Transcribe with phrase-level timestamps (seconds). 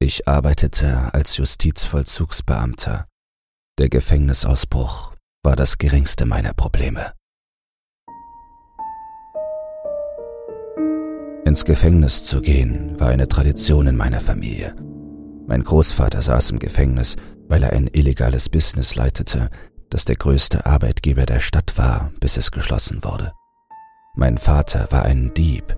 [0.00, 3.08] Ich arbeitete als Justizvollzugsbeamter.
[3.80, 7.14] Der Gefängnisausbruch war das geringste meiner Probleme.
[11.44, 14.76] Ins Gefängnis zu gehen war eine Tradition in meiner Familie.
[15.48, 17.16] Mein Großvater saß im Gefängnis,
[17.48, 19.50] weil er ein illegales Business leitete,
[19.90, 23.32] das der größte Arbeitgeber der Stadt war, bis es geschlossen wurde.
[24.14, 25.76] Mein Vater war ein Dieb,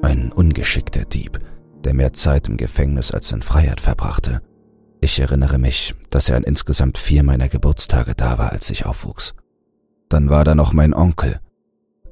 [0.00, 1.38] ein ungeschickter Dieb,
[1.84, 4.42] der mehr Zeit im Gefängnis als in Freiheit verbrachte.
[5.00, 9.34] Ich erinnere mich, dass er an insgesamt vier meiner Geburtstage da war, als ich aufwuchs.
[10.08, 11.40] Dann war da noch mein Onkel,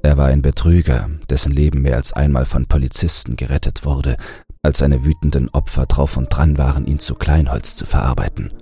[0.07, 4.17] er war ein Betrüger, dessen Leben mehr als einmal von Polizisten gerettet wurde,
[4.61, 8.53] als seine wütenden Opfer drauf und dran waren, ihn zu Kleinholz zu verarbeiten.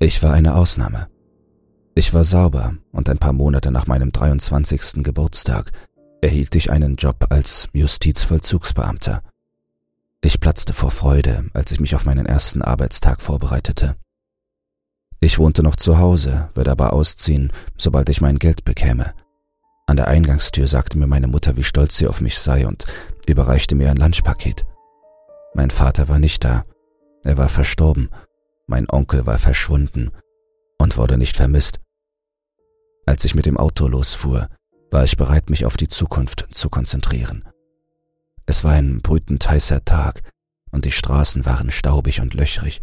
[0.00, 1.08] Ich war eine Ausnahme.
[1.94, 5.04] Ich war sauber und ein paar Monate nach meinem 23.
[5.04, 5.72] Geburtstag
[6.22, 9.22] erhielt ich einen Job als Justizvollzugsbeamter.
[10.22, 13.96] Ich platzte vor Freude, als ich mich auf meinen ersten Arbeitstag vorbereitete.
[15.20, 19.14] Ich wohnte noch zu Hause, würde aber ausziehen, sobald ich mein Geld bekäme–
[19.90, 22.86] an der Eingangstür sagte mir meine Mutter, wie stolz sie auf mich sei und
[23.26, 24.64] überreichte mir ein Lunchpaket.
[25.52, 26.64] Mein Vater war nicht da.
[27.24, 28.08] Er war verstorben.
[28.68, 30.12] Mein Onkel war verschwunden
[30.78, 31.80] und wurde nicht vermisst.
[33.04, 34.48] Als ich mit dem Auto losfuhr,
[34.92, 37.48] war ich bereit, mich auf die Zukunft zu konzentrieren.
[38.46, 40.22] Es war ein brütend heißer Tag
[40.70, 42.82] und die Straßen waren staubig und löchrig.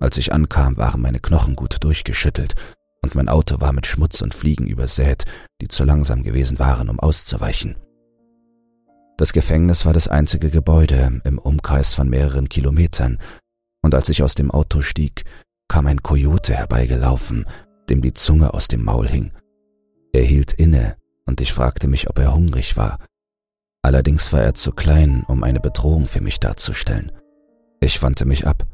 [0.00, 2.54] Als ich ankam, waren meine Knochen gut durchgeschüttelt
[3.02, 5.24] und mein Auto war mit Schmutz und Fliegen übersät,
[5.60, 7.76] die zu langsam gewesen waren, um auszuweichen.
[9.16, 13.18] Das Gefängnis war das einzige Gebäude im Umkreis von mehreren Kilometern,
[13.82, 15.24] und als ich aus dem Auto stieg,
[15.68, 17.46] kam ein Kojote herbeigelaufen,
[17.88, 19.32] dem die Zunge aus dem Maul hing.
[20.12, 22.98] Er hielt inne, und ich fragte mich, ob er hungrig war.
[23.86, 27.12] Allerdings war er zu klein, um eine Bedrohung für mich darzustellen.
[27.78, 28.66] Ich wandte mich ab.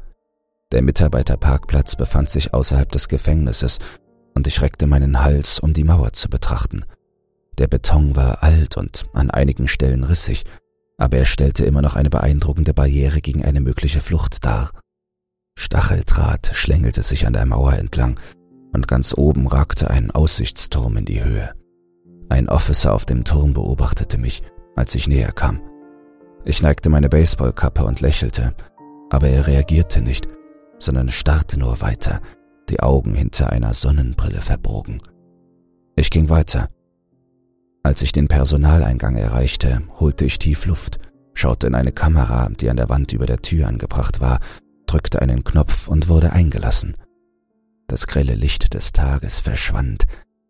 [0.71, 3.77] Der Mitarbeiterparkplatz befand sich außerhalb des Gefängnisses
[4.33, 6.85] und ich reckte meinen Hals, um die Mauer zu betrachten.
[7.59, 10.45] Der Beton war alt und an einigen Stellen rissig,
[10.97, 14.71] aber er stellte immer noch eine beeindruckende Barriere gegen eine mögliche Flucht dar.
[15.55, 18.19] Stacheldraht schlängelte sich an der Mauer entlang,
[18.73, 21.53] und ganz oben ragte ein Aussichtsturm in die Höhe.
[22.29, 24.41] Ein Officer auf dem Turm beobachtete mich,
[24.75, 25.61] als ich näher kam.
[26.45, 28.53] Ich neigte meine Baseballkappe und lächelte,
[29.09, 30.27] aber er reagierte nicht,
[30.77, 32.21] sondern starrte nur weiter,
[32.69, 34.97] die Augen hinter einer Sonnenbrille verbogen.
[35.95, 36.69] Ich ging weiter.
[37.83, 40.99] Als ich den Personaleingang erreichte, holte ich tief Luft,
[41.33, 44.39] schaute in eine Kamera, die an der Wand über der Tür angebracht war,
[44.85, 46.97] drückte einen Knopf und wurde eingelassen.
[47.87, 50.05] Das grelle Licht des Tages verschwand,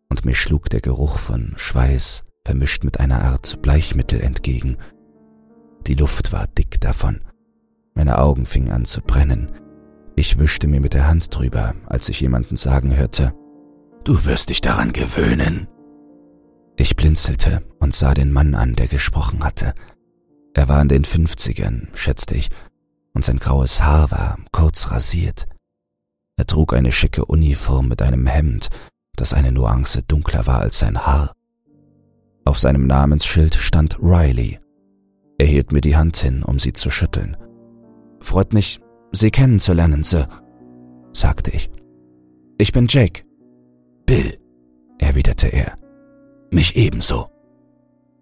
[0.10, 4.78] und mir schlug der Geruch von Schweiß vermischt mit einer Art Bleichmittel entgegen.
[5.88, 7.22] Die Luft war dick davon.
[7.94, 9.52] Meine Augen fingen an zu brennen,
[10.16, 13.34] ich wischte mir mit der Hand drüber, als ich jemanden sagen hörte,
[14.04, 15.68] Du wirst dich daran gewöhnen.
[16.76, 19.74] Ich blinzelte und sah den Mann an, der gesprochen hatte.
[20.54, 22.50] Er war in den Fünfzigern, schätzte ich,
[23.14, 25.46] und sein graues Haar war kurz rasiert.
[26.36, 28.70] Er trug eine schicke Uniform mit einem Hemd,
[29.16, 31.32] das eine Nuance dunkler war als sein Haar.
[32.46, 34.60] Auf seinem Namensschild stand Riley.
[35.38, 37.38] Er hielt mir die Hand hin, um sie zu schütteln.
[38.20, 38.80] Freut mich,
[39.16, 40.28] Sie kennenzulernen, Sir,
[41.14, 41.70] sagte ich.
[42.58, 43.24] Ich bin Jake.
[44.06, 44.40] Bill,
[44.98, 45.78] erwiderte er.
[46.50, 47.30] Mich ebenso.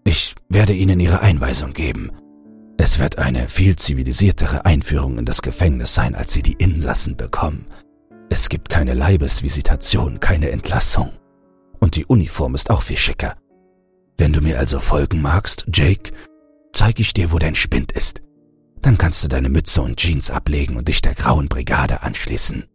[0.04, 2.12] Ich werde Ihnen Ihre Einweisung geben.
[2.78, 7.68] Es wird eine viel zivilisiertere Einführung in das Gefängnis sein, als Sie die Insassen bekommen.
[8.30, 11.12] Es gibt keine Leibesvisitation, keine Entlassung.
[11.80, 13.36] Und die Uniform ist auch viel schicker.
[14.22, 16.12] Wenn du mir also folgen magst, Jake,
[16.74, 18.22] zeige ich dir, wo dein Spind ist.
[18.80, 22.66] Dann kannst du deine Mütze und Jeans ablegen und dich der Grauen Brigade anschließen.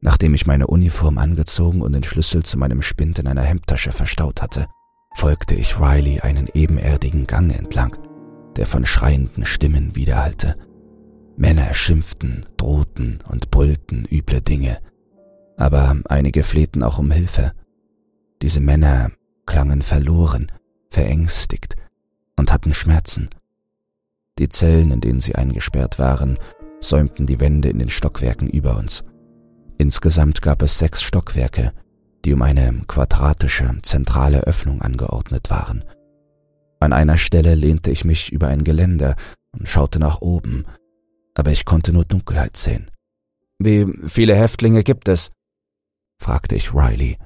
[0.00, 4.40] Nachdem ich meine Uniform angezogen und den Schlüssel zu meinem Spind in einer Hemdtasche verstaut
[4.40, 4.66] hatte,
[5.14, 7.98] folgte ich Riley einen ebenerdigen Gang entlang,
[8.56, 10.56] der von schreienden Stimmen widerhallte.
[11.36, 14.78] Männer schimpften, drohten und brüllten üble Dinge,
[15.58, 17.52] aber einige flehten auch um Hilfe.
[18.40, 19.10] Diese Männer
[19.50, 20.46] klangen verloren,
[20.90, 21.74] verängstigt
[22.36, 23.28] und hatten Schmerzen.
[24.38, 26.38] Die Zellen, in denen sie eingesperrt waren,
[26.78, 29.02] säumten die Wände in den Stockwerken über uns.
[29.76, 31.72] Insgesamt gab es sechs Stockwerke,
[32.24, 35.84] die um eine quadratische, zentrale Öffnung angeordnet waren.
[36.78, 39.16] An einer Stelle lehnte ich mich über ein Geländer
[39.50, 40.64] und schaute nach oben,
[41.34, 42.88] aber ich konnte nur Dunkelheit sehen.
[43.58, 45.32] Wie viele Häftlinge gibt es?
[46.22, 47.18] fragte ich Riley.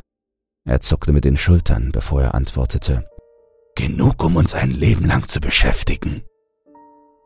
[0.64, 3.08] Er zuckte mit den Schultern, bevor er antwortete.
[3.76, 6.22] Genug, um uns ein Leben lang zu beschäftigen.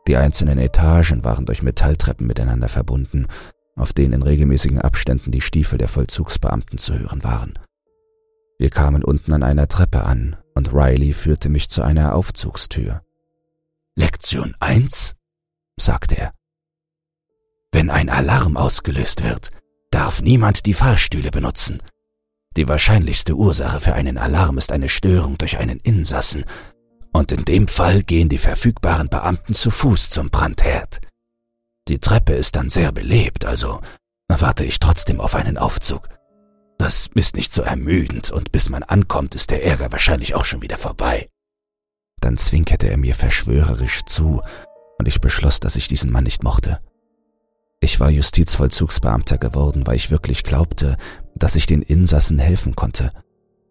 [0.07, 3.27] Die einzelnen Etagen waren durch Metalltreppen miteinander verbunden,
[3.75, 7.57] auf denen in regelmäßigen Abständen die Stiefel der Vollzugsbeamten zu hören waren.
[8.57, 13.03] Wir kamen unten an einer Treppe an und Riley führte mich zu einer Aufzugstür.
[13.95, 15.15] Lektion 1,
[15.79, 16.33] sagte er.
[17.71, 19.51] Wenn ein Alarm ausgelöst wird,
[19.91, 21.81] darf niemand die Fahrstühle benutzen.
[22.59, 26.43] Die wahrscheinlichste Ursache für einen Alarm ist eine Störung durch einen Insassen,
[27.13, 30.99] und in dem Fall gehen die verfügbaren Beamten zu Fuß zum Brandherd.
[31.87, 33.79] Die Treppe ist dann sehr belebt, also
[34.27, 36.09] warte ich trotzdem auf einen Aufzug.
[36.77, 40.61] Das ist nicht so ermüdend, und bis man ankommt, ist der Ärger wahrscheinlich auch schon
[40.61, 41.29] wieder vorbei.
[42.19, 44.41] Dann zwinkerte er mir verschwörerisch zu,
[44.97, 46.81] und ich beschloss, dass ich diesen Mann nicht mochte.
[47.79, 50.97] Ich war Justizvollzugsbeamter geworden, weil ich wirklich glaubte,
[51.39, 53.11] dass ich den Insassen helfen konnte.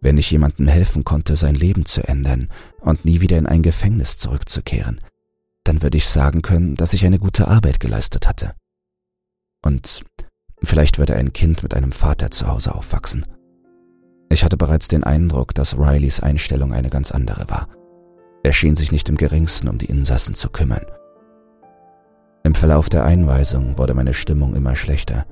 [0.00, 2.48] Wenn ich jemandem helfen konnte, sein Leben zu ändern
[2.80, 5.00] und nie wieder in ein Gefängnis zurückzukehren,
[5.64, 8.54] dann würde ich sagen können, dass ich eine gute Arbeit geleistet hatte.
[9.62, 10.04] Und
[10.62, 13.26] vielleicht würde ein Kind mit einem Vater zu Hause aufwachsen.
[14.30, 17.68] Ich hatte bereits den Eindruck, dass Rileys Einstellung eine ganz andere war.
[18.42, 20.86] Er schien sich nicht im geringsten um die Insassen zu kümmern.
[22.44, 25.26] Im Verlauf der Einweisung wurde meine Stimmung immer schlechter.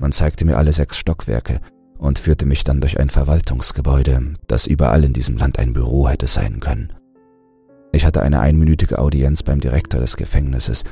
[0.00, 1.60] Man zeigte mir alle sechs Stockwerke
[1.98, 6.26] und führte mich dann durch ein Verwaltungsgebäude, das überall in diesem Land ein Büro hätte
[6.26, 6.94] sein können.
[7.92, 10.84] Ich hatte eine einminütige Audienz beim Direktor des Gefängnisses,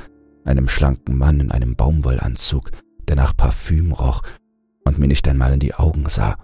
[0.45, 2.69] einem schlanken Mann in einem Baumwollanzug,
[3.07, 4.21] der nach Parfüm roch
[4.85, 6.37] und mir nicht einmal in die Augen sah.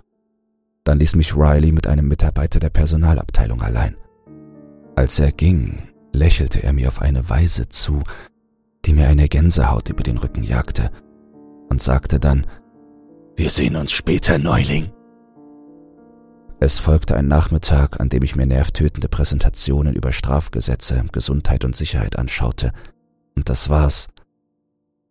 [0.83, 3.95] Dann ließ mich Riley mit einem Mitarbeiter der Personalabteilung allein.
[4.95, 5.83] Als er ging,
[6.13, 8.01] lächelte er mir auf eine Weise zu,
[8.85, 10.89] die mir eine Gänsehaut über den Rücken jagte,
[11.75, 12.47] und sagte dann,
[13.35, 14.93] Wir sehen uns später, Neuling.
[16.61, 22.17] Es folgte ein Nachmittag, an dem ich mir nervtötende Präsentationen über Strafgesetze, Gesundheit und Sicherheit
[22.17, 22.71] anschaute,
[23.35, 24.07] und das war's.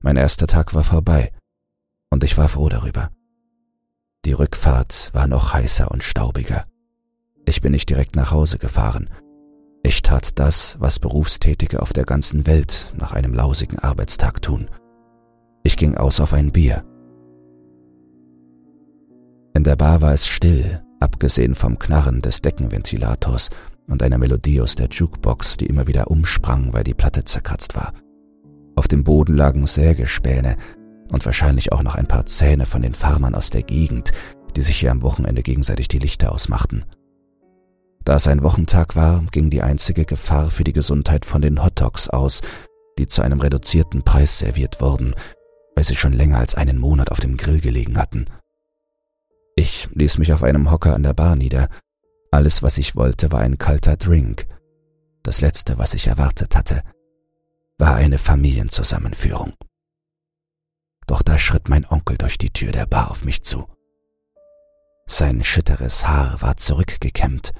[0.01, 1.33] Mein erster Tag war vorbei,
[2.09, 3.11] und ich war froh darüber.
[4.25, 6.65] Die Rückfahrt war noch heißer und staubiger.
[7.45, 9.11] Ich bin nicht direkt nach Hause gefahren,
[9.83, 14.71] ich tat das, was Berufstätige auf der ganzen Welt nach einem lausigen Arbeitstag tun.
[15.67, 16.85] Ich ging aus auf ein Bier.
[19.55, 23.49] In der Bar war es still, abgesehen vom Knarren des Deckenventilators
[23.89, 27.95] und einer Melodie aus der Jukebox, die immer wieder umsprang, weil die Platte zerkratzt war.
[28.77, 30.57] Auf dem Boden lagen Sägespäne
[31.11, 34.13] und wahrscheinlich auch noch ein paar Zähne von den Farmern aus der Gegend,
[34.57, 36.85] die sich hier am Wochenende gegenseitig die Lichter ausmachten.
[38.05, 42.11] Da es ein Wochentag war, ging die einzige Gefahr für die Gesundheit von den Hotdogs
[42.11, 42.43] aus,
[42.99, 45.15] die zu einem reduzierten Preis serviert wurden,
[45.85, 48.25] sie schon länger als einen Monat auf dem Grill gelegen hatten.
[49.57, 51.69] Ich ließ mich auf einem Hocker an der Bar nieder.
[52.31, 54.47] Alles, was ich wollte, war ein kalter Drink.
[55.23, 56.83] Das Letzte, was ich erwartet hatte,
[57.79, 59.55] war eine Familienzusammenführung.
[61.07, 63.67] Doch da schritt mein Onkel durch die Tür der Bar auf mich zu.
[65.07, 67.53] Sein schitteres Haar war zurückgekämmt,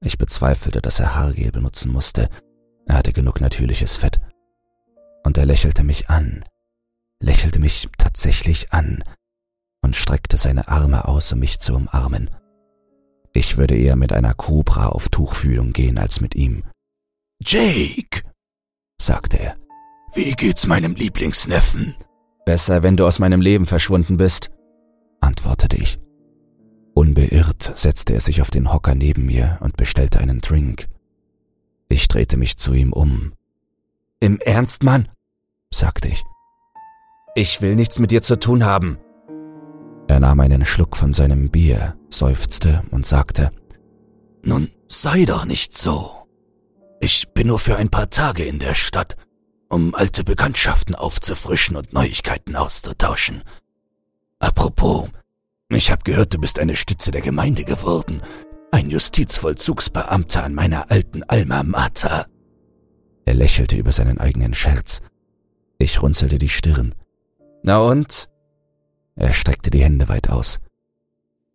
[0.00, 2.28] ich bezweifelte, dass er Haargel benutzen musste.
[2.86, 4.20] Er hatte genug natürliches Fett.
[5.24, 6.44] Und er lächelte mich an,
[7.20, 9.02] lächelte mich tatsächlich an
[9.82, 12.30] und streckte seine Arme aus, um mich zu umarmen.
[13.32, 16.64] Ich würde eher mit einer Kobra auf Tuchfühlung gehen als mit ihm.
[17.40, 18.22] Jake,
[19.00, 19.56] sagte er,
[20.14, 21.94] wie geht's meinem Lieblingsneffen?
[22.46, 24.50] Besser, wenn du aus meinem Leben verschwunden bist,
[25.20, 25.98] antwortete ich.
[26.94, 30.88] Unbeirrt setzte er sich auf den Hocker neben mir und bestellte einen Drink.
[31.88, 33.34] Ich drehte mich zu ihm um.
[34.18, 35.08] Im Ernst, Mann?
[35.70, 36.24] sagte ich.
[37.38, 38.96] Ich will nichts mit dir zu tun haben.
[40.08, 43.50] Er nahm einen Schluck von seinem Bier, seufzte und sagte,
[44.42, 46.12] Nun sei doch nicht so.
[46.98, 49.18] Ich bin nur für ein paar Tage in der Stadt,
[49.68, 53.42] um alte Bekanntschaften aufzufrischen und Neuigkeiten auszutauschen.
[54.38, 55.10] Apropos,
[55.68, 58.22] ich habe gehört, du bist eine Stütze der Gemeinde geworden.
[58.70, 62.28] Ein Justizvollzugsbeamter an meiner alten Alma Mater.
[63.26, 65.02] Er lächelte über seinen eigenen Scherz.
[65.78, 66.94] Ich runzelte die Stirn.
[67.66, 68.28] Na und?
[69.16, 70.60] Er streckte die Hände weit aus.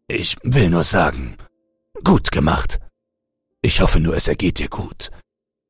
[0.09, 1.37] Ich will nur sagen,
[2.03, 2.81] gut gemacht.
[3.61, 5.09] Ich hoffe nur, es ergeht dir gut.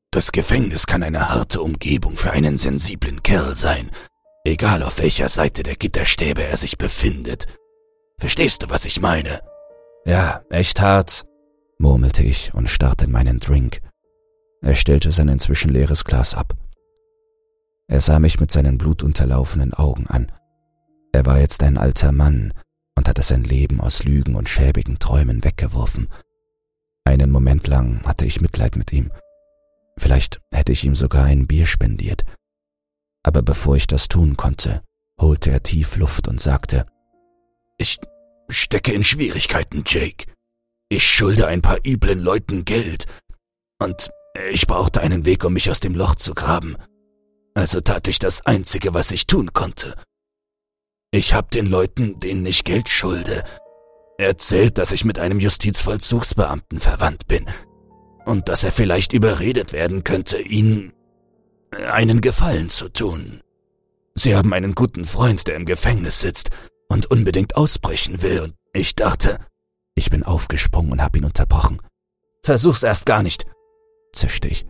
[0.09, 3.91] Das Gefängnis kann eine harte Umgebung für einen sensiblen Kerl sein,
[4.43, 7.45] egal auf welcher Seite der Gitterstäbe er sich befindet.
[8.17, 9.41] Verstehst du, was ich meine?
[10.05, 11.23] Ja, echt hart,
[11.77, 13.79] murmelte ich und starrte in meinen Drink.
[14.61, 16.55] Er stellte sein inzwischen leeres Glas ab.
[17.91, 20.31] Er sah mich mit seinen blutunterlaufenen Augen an.
[21.11, 22.53] Er war jetzt ein alter Mann
[22.95, 26.07] und hatte sein Leben aus Lügen und schäbigen Träumen weggeworfen.
[27.03, 29.11] Einen Moment lang hatte ich Mitleid mit ihm.
[29.97, 32.23] Vielleicht hätte ich ihm sogar ein Bier spendiert.
[33.23, 34.81] Aber bevor ich das tun konnte,
[35.19, 36.85] holte er tief Luft und sagte,
[37.77, 37.99] Ich
[38.47, 40.31] stecke in Schwierigkeiten, Jake.
[40.87, 43.05] Ich schulde ein paar üblen Leuten Geld
[43.79, 44.11] und
[44.49, 46.77] ich brauchte einen Weg, um mich aus dem Loch zu graben.
[47.53, 49.95] Also tat ich das Einzige, was ich tun konnte.
[51.11, 53.43] Ich hab den Leuten, denen ich Geld schulde,
[54.17, 57.45] erzählt, dass ich mit einem Justizvollzugsbeamten verwandt bin
[58.25, 60.93] und dass er vielleicht überredet werden könnte, ihnen
[61.71, 63.41] einen Gefallen zu tun.
[64.15, 66.49] Sie haben einen guten Freund, der im Gefängnis sitzt
[66.89, 69.39] und unbedingt ausbrechen will, und ich dachte,
[69.95, 71.81] ich bin aufgesprungen und hab ihn unterbrochen.
[72.43, 73.45] Versuch's erst gar nicht,
[74.13, 74.65] zischte ich.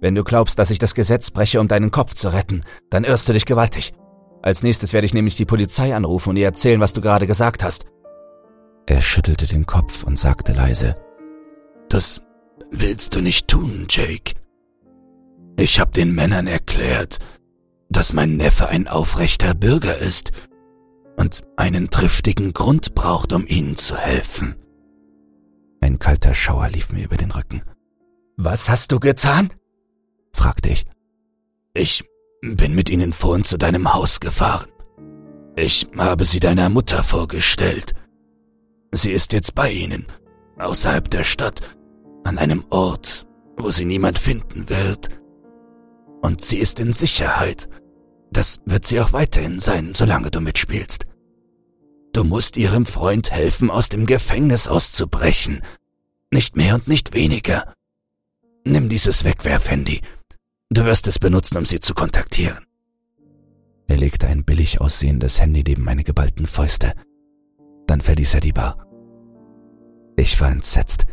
[0.00, 3.28] Wenn du glaubst, dass ich das Gesetz breche, um deinen Kopf zu retten, dann irrst
[3.28, 3.92] du dich gewaltig.
[4.42, 7.64] Als nächstes werde ich nämlich die Polizei anrufen und ihr erzählen, was du gerade gesagt
[7.64, 7.86] hast.
[8.86, 10.96] Er schüttelte den Kopf und sagte leise,
[11.88, 12.20] Das
[12.70, 14.34] willst du nicht tun, Jake.
[15.58, 17.18] Ich habe den Männern erklärt,
[17.90, 20.30] dass mein Neffe ein aufrechter Bürger ist
[21.16, 24.54] und einen triftigen Grund braucht, um ihnen zu helfen.
[25.80, 27.62] Ein kalter Schauer lief mir über den Rücken.
[28.36, 29.50] Was hast du getan?
[30.32, 30.84] Fragte ich.
[31.74, 32.04] Ich
[32.42, 34.68] bin mit ihnen vorhin zu deinem Haus gefahren.
[35.56, 37.94] Ich habe sie deiner Mutter vorgestellt.
[38.92, 40.06] Sie ist jetzt bei ihnen,
[40.58, 41.76] außerhalb der Stadt,
[42.24, 45.08] an einem Ort, wo sie niemand finden wird.
[46.22, 47.68] Und sie ist in Sicherheit.
[48.30, 51.06] Das wird sie auch weiterhin sein, solange du mitspielst.
[52.12, 55.62] Du musst ihrem Freund helfen, aus dem Gefängnis auszubrechen.
[56.30, 57.74] Nicht mehr und nicht weniger.
[58.64, 60.02] Nimm dieses Wegwerfhandy.
[60.70, 62.64] Du wirst es benutzen, um sie zu kontaktieren.
[63.86, 66.92] Er legte ein billig aussehendes Handy neben meine geballten Fäuste.
[67.86, 68.76] Dann verließ er die Bar.
[70.16, 71.06] Ich war entsetzt.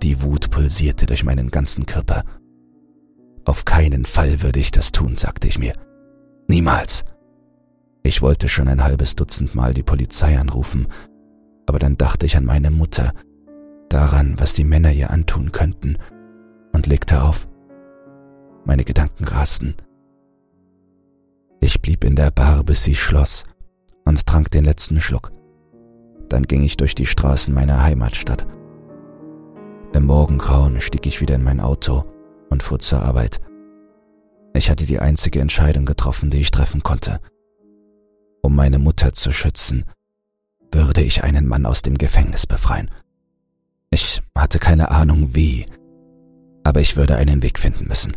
[0.00, 2.24] Die Wut pulsierte durch meinen ganzen Körper.
[3.44, 5.72] Auf keinen Fall würde ich das tun, sagte ich mir.
[6.46, 7.04] Niemals.
[8.04, 10.86] Ich wollte schon ein halbes Dutzend Mal die Polizei anrufen,
[11.66, 13.12] aber dann dachte ich an meine Mutter,
[13.88, 15.98] daran, was die Männer ihr antun könnten,
[16.72, 17.48] und legte auf.
[18.64, 19.74] Meine Gedanken rasten.
[21.60, 23.44] Ich blieb in der Bar, bis sie schloss,
[24.04, 25.30] und trank den letzten Schluck.
[26.28, 28.46] Dann ging ich durch die Straßen meiner Heimatstadt.
[29.92, 32.04] Im Morgengrauen stieg ich wieder in mein Auto
[32.50, 33.40] und fuhr zur Arbeit.
[34.54, 37.20] Ich hatte die einzige Entscheidung getroffen, die ich treffen konnte.
[38.42, 39.84] Um meine Mutter zu schützen,
[40.72, 42.90] würde ich einen Mann aus dem Gefängnis befreien.
[43.90, 45.66] Ich hatte keine Ahnung wie,
[46.64, 48.12] aber ich würde einen Weg finden müssen.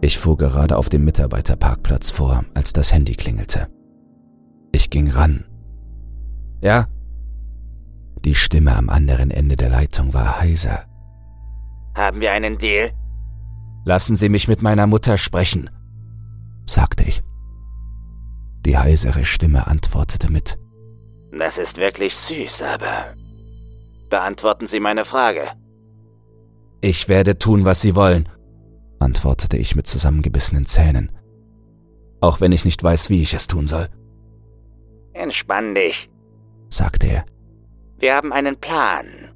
[0.00, 3.68] Ich fuhr gerade auf dem Mitarbeiterparkplatz vor, als das Handy klingelte.
[4.70, 5.44] Ich ging ran.
[6.60, 6.86] Ja?
[8.24, 10.84] Die Stimme am anderen Ende der Leitung war heiser.
[11.96, 12.92] Haben wir einen Deal?
[13.84, 15.70] Lassen Sie mich mit meiner Mutter sprechen,
[16.66, 17.22] sagte ich.
[18.64, 20.58] Die heisere Stimme antwortete mit.
[21.36, 23.14] Das ist wirklich süß, aber...
[24.08, 25.48] Beantworten Sie meine Frage.
[26.80, 28.28] Ich werde tun, was Sie wollen,
[28.98, 31.12] antwortete ich mit zusammengebissenen Zähnen.
[32.20, 33.88] Auch wenn ich nicht weiß, wie ich es tun soll.
[35.12, 36.10] Entspann dich,
[36.70, 37.24] sagte er.
[37.98, 39.34] Wir haben einen Plan.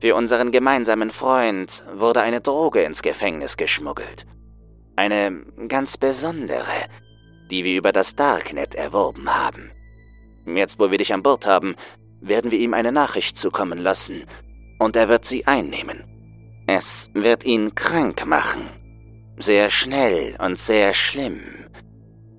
[0.00, 4.26] Für unseren gemeinsamen Freund wurde eine Droge ins Gefängnis geschmuggelt.
[4.96, 6.64] Eine ganz besondere,
[7.50, 9.70] die wir über das Darknet erworben haben.
[10.46, 11.76] Jetzt, wo wir dich an Bord haben,
[12.20, 14.24] werden wir ihm eine Nachricht zukommen lassen
[14.78, 16.04] und er wird sie einnehmen.
[16.66, 18.68] Es wird ihn krank machen.
[19.38, 21.40] Sehr schnell und sehr schlimm.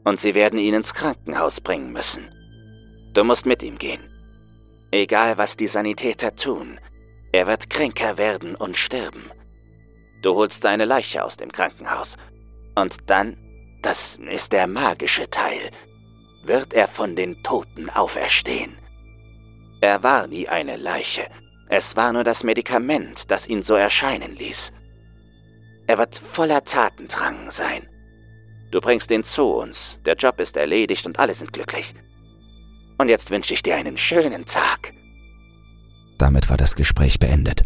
[0.04, 2.30] Und sie werden ihn ins Krankenhaus bringen müssen.
[3.14, 4.02] Du musst mit ihm gehen.
[4.92, 6.80] Egal, was die Sanitäter tun,
[7.32, 9.32] er wird kränker werden und sterben.
[10.22, 12.18] Du holst seine Leiche aus dem Krankenhaus.
[12.76, 13.38] Und dann,
[13.82, 15.72] das ist der magische Teil,
[16.44, 18.78] wird er von den Toten auferstehen.
[19.82, 21.28] Er war nie eine Leiche.
[21.70, 24.72] Es war nur das Medikament, das ihn so erscheinen ließ.
[25.88, 27.88] Er wird voller Tatendrang sein.
[28.72, 31.94] Du bringst ihn zu uns, der Job ist erledigt und alle sind glücklich.
[32.98, 34.94] Und jetzt wünsche ich dir einen schönen Tag.
[36.18, 37.64] Damit war das Gespräch beendet.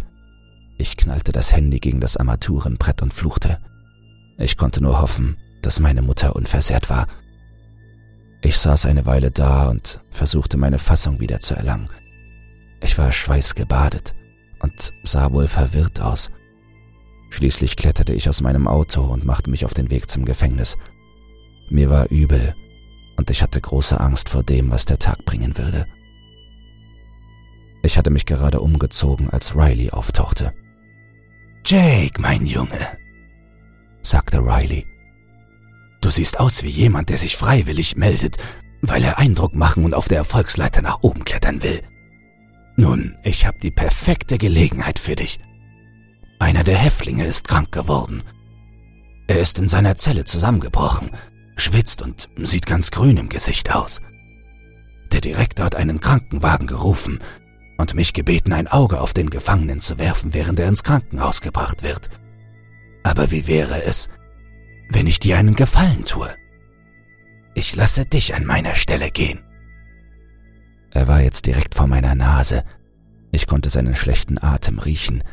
[0.77, 3.60] Ich knallte das Handy gegen das Armaturenbrett und fluchte.
[4.38, 7.08] Ich konnte nur hoffen, dass meine Mutter unversehrt war.
[8.41, 11.88] Ich saß eine Weile da und versuchte meine Fassung wieder zu erlangen.
[12.81, 14.15] Ich war schweißgebadet
[14.59, 16.31] und sah wohl verwirrt aus.
[17.29, 20.77] Schließlich kletterte ich aus meinem Auto und machte mich auf den Weg zum Gefängnis.
[21.69, 22.53] Mir war übel
[23.17, 25.85] und ich hatte große Angst vor dem, was der Tag bringen würde.
[27.83, 30.53] Ich hatte mich gerade umgezogen, als Riley auftauchte.
[31.65, 32.97] Jake, mein Junge,
[34.01, 34.85] sagte Riley.
[36.01, 38.38] Du siehst aus wie jemand, der sich freiwillig meldet,
[38.81, 41.81] weil er Eindruck machen und auf der Erfolgsleiter nach oben klettern will.
[42.81, 45.39] Nun, ich habe die perfekte Gelegenheit für dich.
[46.39, 48.23] Einer der Häftlinge ist krank geworden.
[49.27, 51.11] Er ist in seiner Zelle zusammengebrochen,
[51.57, 54.01] schwitzt und sieht ganz grün im Gesicht aus.
[55.11, 57.19] Der Direktor hat einen Krankenwagen gerufen
[57.77, 61.83] und mich gebeten, ein Auge auf den Gefangenen zu werfen, während er ins Krankenhaus gebracht
[61.83, 62.09] wird.
[63.03, 64.09] Aber wie wäre es,
[64.89, 66.33] wenn ich dir einen Gefallen tue?
[67.53, 69.50] Ich lasse dich an meiner Stelle gehen.
[70.91, 72.63] Er war jetzt direkt vor meiner Nase.
[73.31, 75.24] Ich konnte seinen schlechten Atem riechen,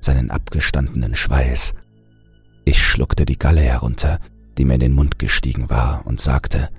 [0.00, 1.74] seinen abgestandenen Schweiß.
[2.64, 4.18] Ich schluckte die Galle herunter,
[4.58, 6.70] die mir in den Mund gestiegen war, und sagte,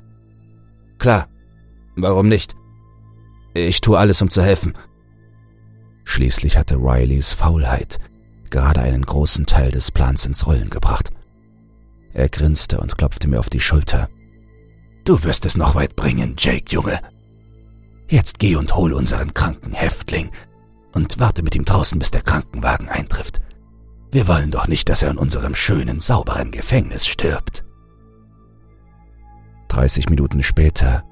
[0.99, 1.27] Klar,
[1.95, 2.55] warum nicht?
[3.53, 4.73] Ich tue alles, um zu helfen.
[6.03, 7.99] Schließlich hatte Rileys Faulheit
[8.49, 11.11] gerade einen großen Teil des Plans ins Rollen gebracht.
[12.13, 14.09] Er grinste und klopfte mir auf die Schulter.
[15.05, 16.99] Du wirst es noch weit bringen, Jake, Junge.
[18.09, 20.31] Jetzt geh und hol unseren kranken Häftling
[20.93, 23.39] und warte mit ihm draußen, bis der Krankenwagen eintrifft.
[24.11, 27.65] Wir wollen doch nicht, dass er in unserem schönen, sauberen Gefängnis stirbt.
[29.67, 31.03] 30 Minuten später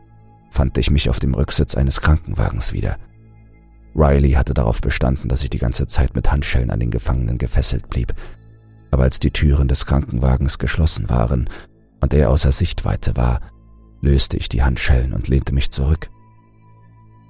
[0.50, 2.98] fand ich mich auf dem Rücksitz eines Krankenwagens wieder.
[3.94, 7.90] Riley hatte darauf bestanden, dass ich die ganze Zeit mit Handschellen an den Gefangenen gefesselt
[7.90, 8.14] blieb.
[8.92, 11.50] Aber als die Türen des Krankenwagens geschlossen waren
[12.00, 13.42] und er außer Sichtweite war,
[14.02, 16.10] löste ich die Handschellen und lehnte mich zurück.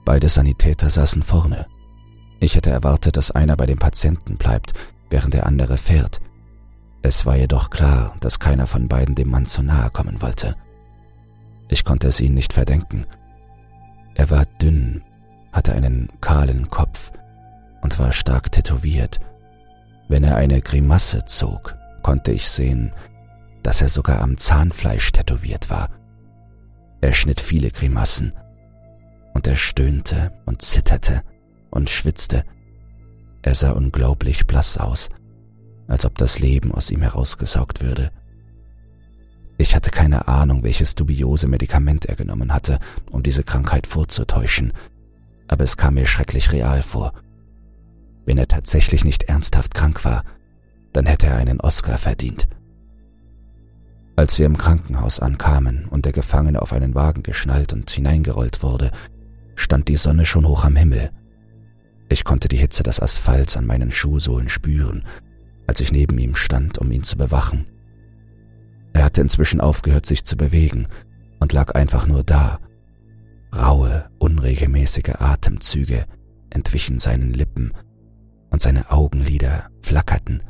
[0.05, 1.65] Beide Sanitäter saßen vorne.
[2.39, 4.73] Ich hätte erwartet, dass einer bei dem Patienten bleibt,
[5.09, 6.21] während der andere fährt.
[7.01, 10.55] Es war jedoch klar, dass keiner von beiden dem Mann zu nahe kommen wollte.
[11.69, 13.05] Ich konnte es ihnen nicht verdenken.
[14.13, 15.03] Er war dünn,
[15.51, 17.11] hatte einen kahlen Kopf
[17.81, 19.19] und war stark tätowiert.
[20.07, 22.93] Wenn er eine Grimasse zog, konnte ich sehen,
[23.63, 25.89] dass er sogar am Zahnfleisch tätowiert war.
[27.01, 28.33] Er schnitt viele Grimassen,
[29.35, 31.21] und er stöhnte und zitterte
[31.69, 32.45] und schwitzte.
[33.43, 35.09] Er sah unglaublich blass aus,
[35.87, 38.09] als ob das Leben aus ihm herausgesaugt würde.
[39.57, 42.79] Ich hatte keine Ahnung, welches dubiose Medikament er genommen hatte,
[43.11, 44.73] um diese Krankheit vorzutäuschen,
[45.47, 47.13] aber es kam mir schrecklich real vor.
[48.25, 50.23] Wenn er tatsächlich nicht ernsthaft krank war,
[50.93, 52.47] dann hätte er einen Oscar verdient.
[54.15, 58.91] Als wir im Krankenhaus ankamen und der Gefangene auf einen Wagen geschnallt und hineingerollt wurde,
[59.55, 61.11] stand die Sonne schon hoch am Himmel.
[62.09, 65.03] Ich konnte die Hitze des Asphalts an meinen Schuhsohlen spüren,
[65.67, 67.65] als ich neben ihm stand, um ihn zu bewachen.
[68.93, 70.87] Er hatte inzwischen aufgehört, sich zu bewegen
[71.39, 72.59] und lag einfach nur da.
[73.53, 76.05] Raue, unregelmäßige Atemzüge
[76.49, 77.73] entwichen seinen Lippen
[78.51, 80.43] und seine Augenlider flackerten.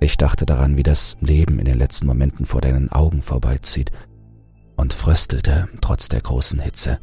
[0.00, 3.90] Ich dachte daran, wie das Leben in den letzten Momenten vor deinen Augen vorbeizieht
[4.76, 6.98] und fröstelte trotz der großen Hitze.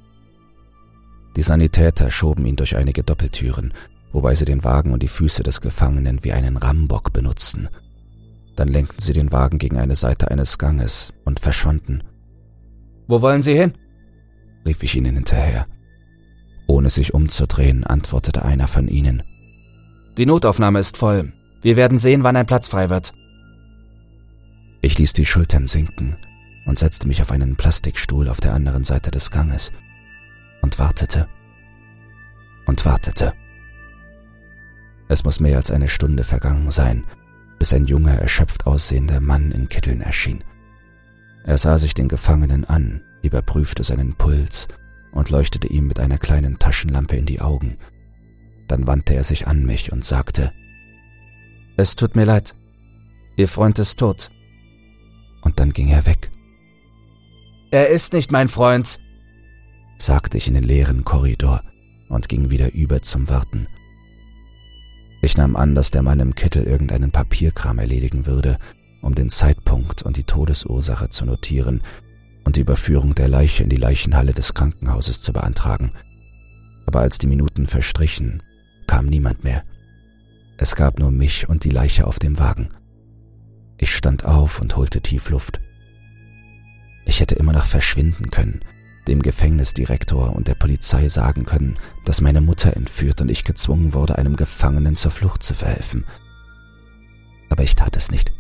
[1.36, 3.74] Die Sanitäter schoben ihn durch einige Doppeltüren,
[4.12, 7.67] wobei sie den Wagen und die Füße des Gefangenen wie einen Rambock benutzten.
[8.56, 12.04] Dann lenkten sie den Wagen gegen eine Seite eines Ganges und verschwanden.
[13.08, 13.74] Wo wollen Sie hin?
[14.65, 15.67] rief ich ihnen hinterher.
[16.67, 19.21] Ohne sich umzudrehen, antwortete einer von ihnen.
[20.17, 21.34] Die Notaufnahme ist voll.
[21.62, 23.13] Wir werden sehen, wann ein Platz frei wird.
[24.82, 26.15] Ich ließ die Schultern sinken
[26.65, 29.71] und setzte mich auf einen Plastikstuhl auf der anderen Seite des Ganges
[30.65, 31.28] und wartete
[32.65, 33.34] und wartete.
[35.08, 37.06] Es muss mehr als eine Stunde vergangen sein,
[37.60, 40.43] bis ein junger, erschöpft aussehender Mann in Kitteln erschien.
[41.43, 44.67] Er sah sich den Gefangenen an, überprüfte seinen Puls
[45.12, 47.78] und leuchtete ihm mit einer kleinen Taschenlampe in die Augen.
[48.67, 50.51] Dann wandte er sich an mich und sagte,
[51.78, 52.56] Es tut mir leid,
[53.36, 54.32] Ihr Freund ist tot.
[55.43, 56.32] Und dann ging er weg.
[57.69, 58.99] Er ist nicht mein Freund,
[59.97, 61.62] sagte ich in den leeren Korridor
[62.10, 63.67] und ging wieder über zum Warten.
[65.21, 68.58] Ich nahm an, dass der Mann im Kittel irgendeinen Papierkram erledigen würde,
[69.01, 71.81] um den Zeitpunkt und die Todesursache zu notieren
[72.43, 75.91] und die Überführung der Leiche in die Leichenhalle des Krankenhauses zu beantragen.
[76.86, 78.43] Aber als die Minuten verstrichen,
[78.88, 79.63] kam niemand mehr.
[80.58, 82.69] Es gab nur mich und die Leiche auf dem Wagen.
[83.77, 85.60] Ich stand auf und holte tief Luft.
[87.05, 88.62] Ich hätte immer noch verschwinden können,
[89.08, 94.18] dem Gefängnisdirektor und der Polizei sagen können, dass meine Mutter entführt und ich gezwungen wurde,
[94.18, 96.06] einem Gefangenen zur Flucht zu verhelfen.
[97.50, 98.34] Aber ich tat es nicht.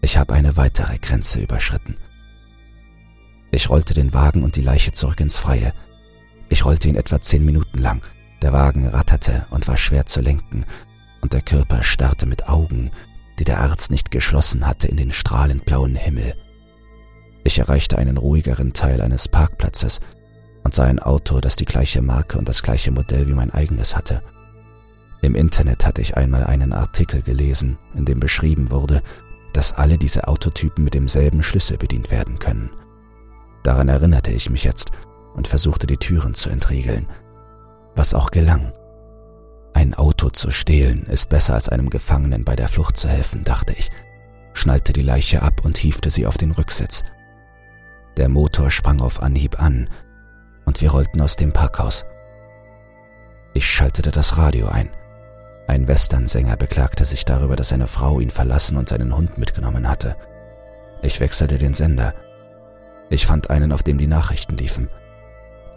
[0.00, 1.96] Ich habe eine weitere Grenze überschritten.
[3.50, 5.72] Ich rollte den Wagen und die Leiche zurück ins Freie.
[6.48, 8.02] Ich rollte ihn etwa zehn Minuten lang.
[8.42, 10.64] Der Wagen ratterte und war schwer zu lenken,
[11.20, 12.92] und der Körper starrte mit Augen,
[13.38, 16.36] die der Arzt nicht geschlossen hatte, in den strahlend blauen Himmel.
[17.44, 20.00] Ich erreichte einen ruhigeren Teil eines Parkplatzes
[20.64, 23.96] und sah ein Auto, das die gleiche Marke und das gleiche Modell wie mein eigenes
[23.96, 24.22] hatte.
[25.22, 29.02] Im Internet hatte ich einmal einen Artikel gelesen, in dem beschrieben wurde,
[29.52, 32.70] dass alle diese Autotypen mit demselben Schlüssel bedient werden können.
[33.62, 34.90] Daran erinnerte ich mich jetzt
[35.34, 37.06] und versuchte die Türen zu entriegeln,
[37.96, 38.72] was auch gelang.
[39.74, 43.74] Ein Auto zu stehlen ist besser als einem Gefangenen bei der Flucht zu helfen, dachte
[43.76, 43.90] ich,
[44.52, 47.04] schnallte die Leiche ab und hiefte sie auf den Rücksitz.
[48.18, 49.88] Der Motor sprang auf Anhieb an
[50.64, 52.04] und wir rollten aus dem Parkhaus.
[53.54, 54.90] Ich schaltete das Radio ein.
[55.68, 60.16] Ein Westernsänger beklagte sich darüber, dass seine Frau ihn verlassen und seinen Hund mitgenommen hatte.
[61.00, 62.12] Ich wechselte den Sender.
[63.08, 64.90] Ich fand einen, auf dem die Nachrichten liefen.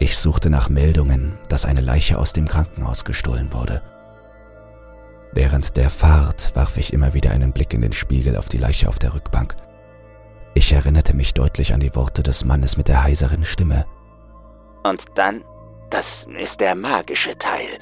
[0.00, 3.82] Ich suchte nach Meldungen, dass eine Leiche aus dem Krankenhaus gestohlen wurde.
[5.32, 8.88] Während der Fahrt warf ich immer wieder einen Blick in den Spiegel auf die Leiche
[8.88, 9.54] auf der Rückbank.
[10.54, 13.86] Ich erinnerte mich deutlich an die Worte des Mannes mit der heiseren Stimme.
[14.82, 15.42] Und dann,
[15.90, 17.78] das ist der magische Teil,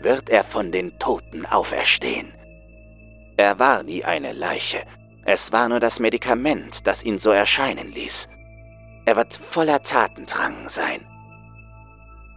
[0.00, 2.32] wird er von den Toten auferstehen.
[3.36, 4.82] Er war nie eine Leiche,
[5.24, 8.28] es war nur das Medikament, das ihn so erscheinen ließ.
[9.04, 11.00] Er wird voller Tatendrang sein.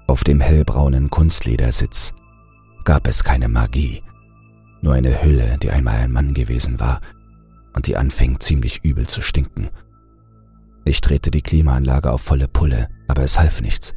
[0.07, 2.13] Auf dem hellbraunen Kunstledersitz
[2.83, 4.03] gab es keine Magie,
[4.81, 6.99] nur eine Hülle, die einmal ein Mann gewesen war
[7.73, 9.69] und die anfing ziemlich übel zu stinken.
[10.85, 13.93] Ich drehte die Klimaanlage auf volle Pulle, aber es half nichts.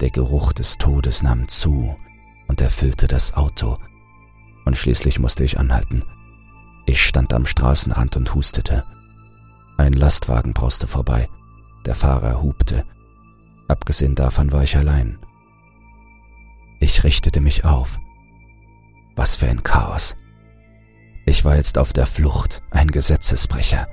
[0.00, 1.96] Der Geruch des Todes nahm zu
[2.48, 3.78] und erfüllte das Auto,
[4.64, 6.04] und schließlich musste ich anhalten.
[6.86, 8.84] Ich stand am Straßenrand und hustete.
[9.76, 11.28] Ein Lastwagen brauste vorbei.
[11.84, 12.84] Der Fahrer hupte.
[13.68, 15.18] Abgesehen davon war ich allein.
[16.80, 17.98] Ich richtete mich auf.
[19.14, 20.16] Was für ein Chaos.
[21.26, 23.88] Ich war jetzt auf der Flucht, ein Gesetzesbrecher.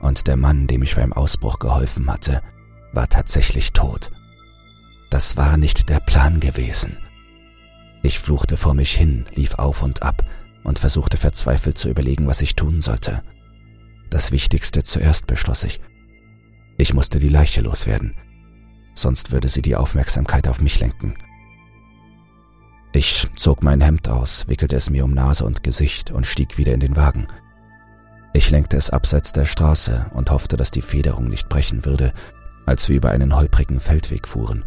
[0.00, 2.42] Und der Mann, dem ich beim Ausbruch geholfen hatte,
[2.92, 4.10] war tatsächlich tot.
[5.10, 6.98] Das war nicht der Plan gewesen.
[8.02, 10.24] Ich fluchte vor mich hin, lief auf und ab
[10.62, 13.22] und versuchte verzweifelt zu überlegen, was ich tun sollte.
[14.10, 15.80] Das Wichtigste zuerst beschloss ich.
[16.76, 18.14] Ich musste die Leiche loswerden,
[18.94, 21.14] sonst würde sie die Aufmerksamkeit auf mich lenken.
[22.92, 26.72] Ich zog mein Hemd aus, wickelte es mir um Nase und Gesicht und stieg wieder
[26.72, 27.28] in den Wagen.
[28.32, 32.12] Ich lenkte es abseits der Straße und hoffte, dass die Federung nicht brechen würde,
[32.66, 34.64] als wir über einen holprigen Feldweg fuhren.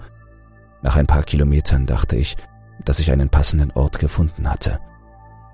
[0.82, 2.38] Nach ein paar Kilometern dachte ich,
[2.86, 4.80] dass ich einen passenden Ort gefunden hatte.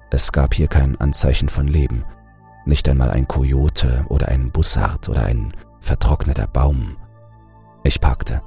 [0.10, 2.06] Es gab hier kein Anzeichen von Leben,
[2.66, 6.98] nicht einmal ein Kojote oder ein Bussard oder ein vertrockneter Baum.
[7.84, 8.42] Ich parkte.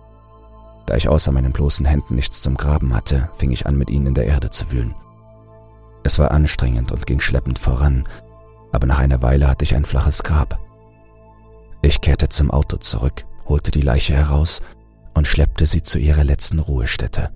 [0.90, 4.06] Da ich außer meinen bloßen Händen nichts zum Graben hatte, fing ich an, mit ihnen
[4.06, 4.96] in der Erde zu wühlen.
[6.02, 8.08] Es war anstrengend und ging schleppend voran,
[8.72, 10.58] aber nach einer Weile hatte ich ein flaches Grab.
[11.80, 14.62] Ich kehrte zum Auto zurück, holte die Leiche heraus
[15.14, 17.30] und schleppte sie zu ihrer letzten Ruhestätte.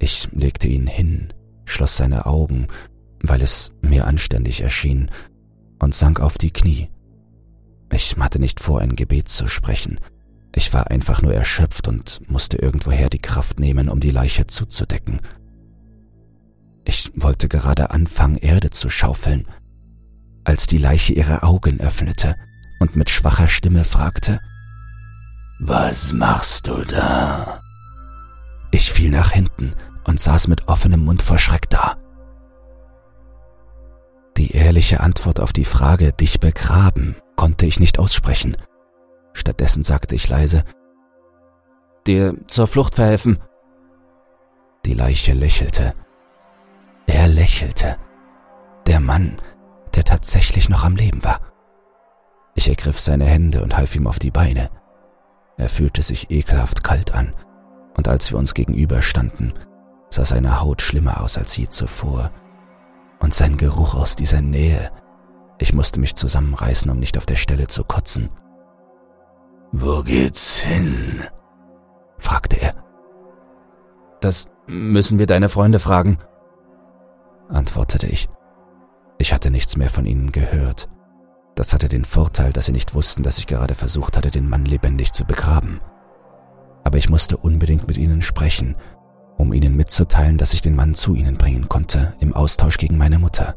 [0.00, 1.32] Ich legte ihn hin,
[1.64, 2.66] schloss seine Augen,
[3.22, 5.12] weil es mir anständig erschien,
[5.78, 6.90] und sank auf die Knie.
[7.92, 10.00] Ich hatte nicht vor, ein Gebet zu sprechen.
[10.54, 15.20] Ich war einfach nur erschöpft und musste irgendwoher die Kraft nehmen, um die Leiche zuzudecken.
[16.84, 19.46] Ich wollte gerade anfangen, Erde zu schaufeln,
[20.44, 22.34] als die Leiche ihre Augen öffnete
[22.80, 24.40] und mit schwacher Stimme fragte,
[25.60, 27.60] Was machst du da?
[28.70, 29.72] Ich fiel nach hinten
[30.04, 31.96] und saß mit offenem Mund vor Schreck da.
[34.36, 38.56] Die ehrliche Antwort auf die Frage, dich begraben, konnte ich nicht aussprechen.
[39.38, 40.64] Stattdessen sagte ich leise,
[42.08, 43.38] dir zur Flucht verhelfen.
[44.84, 45.94] Die Leiche lächelte.
[47.06, 47.96] Er lächelte.
[48.86, 49.36] Der Mann,
[49.94, 51.40] der tatsächlich noch am Leben war.
[52.56, 54.70] Ich ergriff seine Hände und half ihm auf die Beine.
[55.56, 57.34] Er fühlte sich ekelhaft kalt an,
[57.96, 59.52] und als wir uns gegenüberstanden,
[60.10, 62.32] sah seine Haut schlimmer aus als je zuvor.
[63.20, 64.90] Und sein Geruch aus dieser Nähe.
[65.58, 68.30] Ich musste mich zusammenreißen, um nicht auf der Stelle zu kotzen.
[69.72, 71.22] Wo geht's hin?
[72.18, 72.74] fragte er.
[74.20, 76.18] Das müssen wir deine Freunde fragen,
[77.48, 78.28] antwortete ich.
[79.18, 80.88] Ich hatte nichts mehr von ihnen gehört.
[81.54, 84.64] Das hatte den Vorteil, dass sie nicht wussten, dass ich gerade versucht hatte, den Mann
[84.64, 85.80] lebendig zu begraben.
[86.84, 88.76] Aber ich musste unbedingt mit ihnen sprechen,
[89.36, 93.18] um ihnen mitzuteilen, dass ich den Mann zu ihnen bringen konnte, im Austausch gegen meine
[93.18, 93.54] Mutter.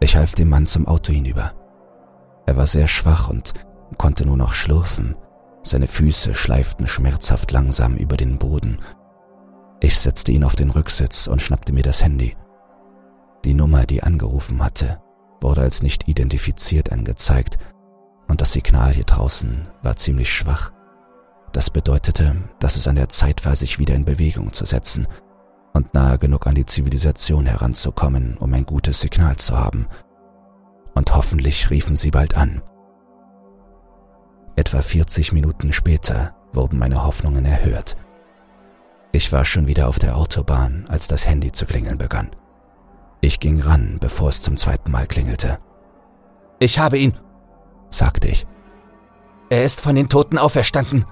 [0.00, 1.52] Ich half dem Mann zum Auto hinüber.
[2.46, 3.54] Er war sehr schwach und
[3.98, 5.16] konnte nur noch schlurfen.
[5.62, 8.78] Seine Füße schleiften schmerzhaft langsam über den Boden.
[9.80, 12.36] Ich setzte ihn auf den Rücksitz und schnappte mir das Handy.
[13.44, 15.00] Die Nummer, die angerufen hatte,
[15.40, 17.58] wurde als nicht identifiziert angezeigt
[18.28, 20.72] und das Signal hier draußen war ziemlich schwach.
[21.52, 25.08] Das bedeutete, dass es an der Zeit war, sich wieder in Bewegung zu setzen
[25.72, 29.86] und nahe genug an die Zivilisation heranzukommen, um ein gutes Signal zu haben.
[30.94, 32.62] Und hoffentlich riefen sie bald an.
[34.70, 37.96] Etwa 40 Minuten später wurden meine Hoffnungen erhört.
[39.10, 42.30] Ich war schon wieder auf der Autobahn, als das Handy zu klingeln begann.
[43.20, 45.58] Ich ging ran, bevor es zum zweiten Mal klingelte.
[46.60, 47.18] Ich habe ihn,
[47.88, 48.46] sagte ich.
[49.48, 51.04] Er ist von den Toten auferstanden.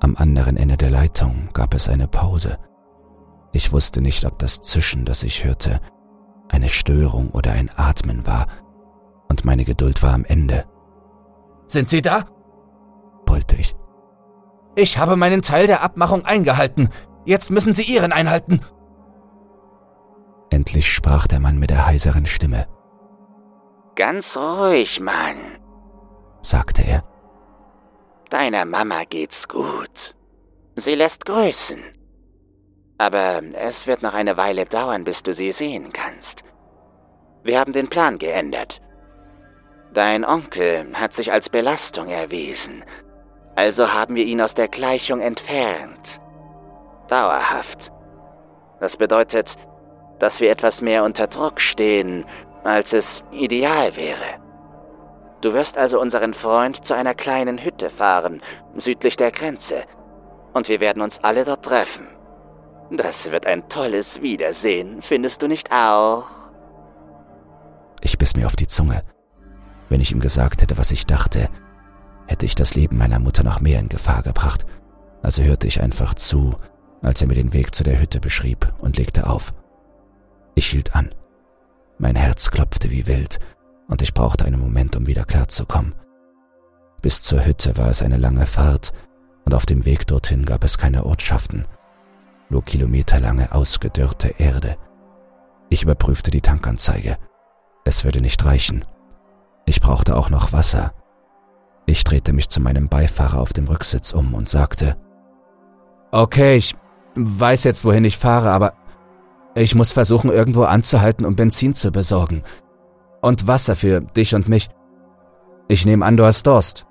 [0.00, 2.58] Am anderen Ende der Leitung gab es eine Pause.
[3.52, 5.78] Ich wusste nicht, ob das Zischen, das ich hörte,
[6.48, 8.48] eine Störung oder ein Atmen war,
[9.28, 10.64] und meine Geduld war am Ende.
[11.72, 12.26] Sind Sie da?
[13.24, 13.74] brüllte ich.
[14.76, 16.90] Ich habe meinen Teil der Abmachung eingehalten.
[17.24, 18.60] Jetzt müssen Sie Ihren einhalten.
[20.50, 22.66] Endlich sprach der Mann mit der heiseren Stimme.
[23.94, 25.38] Ganz ruhig, Mann,
[26.42, 27.04] sagte er.
[28.28, 30.14] Deiner Mama geht's gut.
[30.76, 31.80] Sie lässt grüßen.
[32.98, 36.44] Aber es wird noch eine Weile dauern, bis du sie sehen kannst.
[37.44, 38.82] Wir haben den Plan geändert.
[39.94, 42.82] Dein Onkel hat sich als Belastung erwiesen,
[43.56, 46.18] also haben wir ihn aus der Gleichung entfernt.
[47.08, 47.92] Dauerhaft.
[48.80, 49.56] Das bedeutet,
[50.18, 52.24] dass wir etwas mehr unter Druck stehen,
[52.64, 54.40] als es ideal wäre.
[55.42, 58.40] Du wirst also unseren Freund zu einer kleinen Hütte fahren,
[58.76, 59.84] südlich der Grenze,
[60.54, 62.06] und wir werden uns alle dort treffen.
[62.90, 66.24] Das wird ein tolles Wiedersehen, findest du nicht auch?
[68.00, 69.02] Ich biss mir auf die Zunge.
[69.92, 71.50] Wenn ich ihm gesagt hätte, was ich dachte,
[72.26, 74.64] hätte ich das Leben meiner Mutter noch mehr in Gefahr gebracht.
[75.20, 76.54] Also hörte ich einfach zu,
[77.02, 79.52] als er mir den Weg zu der Hütte beschrieb und legte auf.
[80.54, 81.14] Ich hielt an.
[81.98, 83.38] Mein Herz klopfte wie wild
[83.86, 85.94] und ich brauchte einen Moment, um wieder klarzukommen.
[87.02, 88.94] Bis zur Hütte war es eine lange Fahrt
[89.44, 91.66] und auf dem Weg dorthin gab es keine Ortschaften,
[92.48, 94.78] nur kilometerlange ausgedörrte Erde.
[95.68, 97.18] Ich überprüfte die Tankanzeige.
[97.84, 98.86] Es würde nicht reichen.
[99.66, 100.92] Ich brauchte auch noch Wasser.
[101.86, 104.96] Ich drehte mich zu meinem Beifahrer auf dem Rücksitz um und sagte,
[106.10, 106.76] Okay, ich
[107.14, 108.74] weiß jetzt, wohin ich fahre, aber
[109.54, 112.42] ich muss versuchen, irgendwo anzuhalten, um Benzin zu besorgen.
[113.20, 114.70] Und Wasser für dich und mich.
[115.68, 116.86] Ich nehme an, du hast Durst.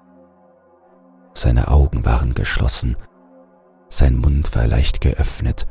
[1.34, 2.98] Seine Augen waren geschlossen,
[3.90, 5.68] sein Mund war leicht geöffnet,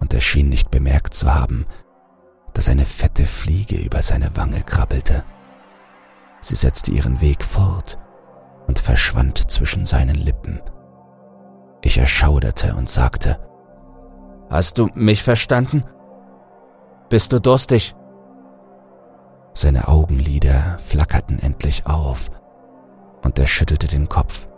[0.00, 1.66] und er schien nicht bemerkt zu haben,
[2.54, 5.24] dass eine fette Fliege über seine Wange krabbelte.
[6.40, 7.98] Sie setzte ihren Weg fort
[8.66, 10.60] und verschwand zwischen seinen Lippen.
[11.82, 13.38] Ich erschauderte und sagte,
[14.48, 15.84] Hast du mich verstanden?
[17.08, 17.94] Bist du durstig?
[19.54, 22.30] Seine Augenlider flackerten endlich auf
[23.22, 24.48] und er schüttelte den Kopf.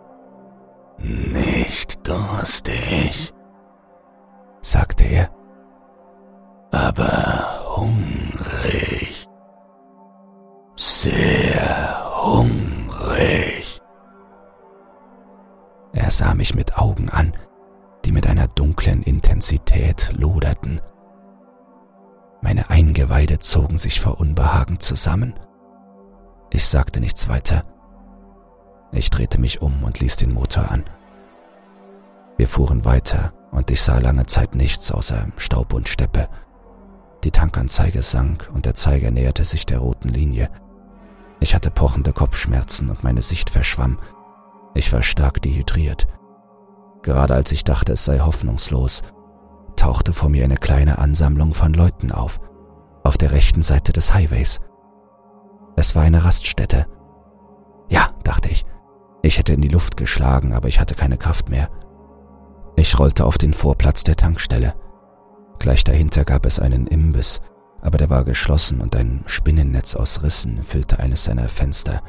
[0.98, 3.32] Nicht durstig,
[4.60, 5.30] sagte er,
[6.70, 9.27] aber hungrig
[10.78, 13.80] sehr hungrig.
[15.92, 17.32] Er sah mich mit Augen an,
[18.04, 20.80] die mit einer dunklen Intensität loderten.
[22.40, 25.34] Meine Eingeweide zogen sich vor Unbehagen zusammen.
[26.50, 27.64] Ich sagte nichts weiter.
[28.92, 30.84] Ich drehte mich um und ließ den Motor an.
[32.36, 36.28] Wir fuhren weiter und ich sah lange Zeit nichts außer Staub und Steppe.
[37.24, 40.48] Die Tankanzeige sank und der Zeiger näherte sich der roten Linie.
[41.40, 43.98] Ich hatte pochende Kopfschmerzen und meine Sicht verschwamm.
[44.74, 46.06] Ich war stark dehydriert.
[47.02, 49.02] Gerade als ich dachte, es sei hoffnungslos,
[49.76, 52.40] tauchte vor mir eine kleine Ansammlung von Leuten auf,
[53.04, 54.60] auf der rechten Seite des Highways.
[55.76, 56.86] Es war eine Raststätte.
[57.88, 58.66] Ja, dachte ich.
[59.22, 61.68] Ich hätte in die Luft geschlagen, aber ich hatte keine Kraft mehr.
[62.76, 64.74] Ich rollte auf den Vorplatz der Tankstelle.
[65.58, 67.40] Gleich dahinter gab es einen Imbiss,
[67.80, 72.02] aber der war geschlossen und ein Spinnennetz aus Rissen füllte eines seiner Fenster,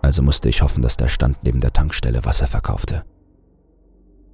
[0.00, 3.04] also musste ich hoffen, dass der Stand neben der Tankstelle Wasser verkaufte.